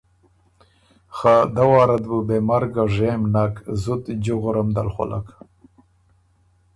[1.15, 5.27] خه دوارت بُو بېمرګه ژېم نک، زُت جُغر ام دل خولک۔